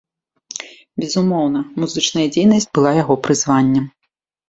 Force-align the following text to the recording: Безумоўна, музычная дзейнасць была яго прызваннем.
Безумоўна, 1.03 1.61
музычная 1.85 2.27
дзейнасць 2.33 2.69
была 2.81 2.99
яго 3.03 3.23
прызваннем. 3.29 3.85